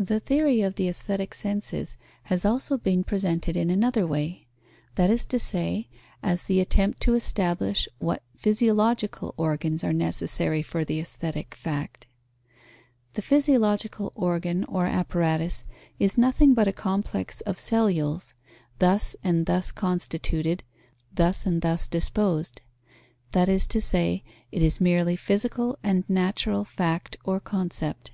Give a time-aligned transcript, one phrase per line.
[0.00, 4.48] The theory of the aesthetic senses has also been presented in another way;
[4.96, 5.88] that is to say,
[6.24, 12.08] as the attempt to establish what physiological organs are necessary for the aesthetic fact.
[13.14, 15.64] The physiological organ or apparatus
[16.00, 18.34] is nothing but a complex of cellules,
[18.80, 20.64] thus and thus constituted,
[21.14, 22.60] thus and thus disposed;
[23.30, 28.10] that is to say, it is merely physical and natural fact or concept.